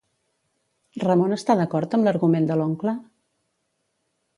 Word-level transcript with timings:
Ramon 1.03 1.37
està 1.37 1.57
d'acord 1.61 1.95
amb 1.99 2.09
l'argument 2.11 2.51
de 2.53 2.61
l'oncle? 2.65 3.01